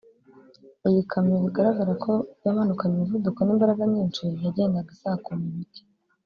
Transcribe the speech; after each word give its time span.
Iyi 0.87 1.01
kamyo 1.11 1.37
bigaragara 1.45 1.93
ko 2.03 2.13
yamanukanye 2.43 2.93
umuvuduko 2.95 3.39
n’imbaraga 3.43 3.83
nyinshi 3.93 4.23
yagendaga 4.43 4.89
isakuma 4.95 5.43
ibiti 5.51 5.81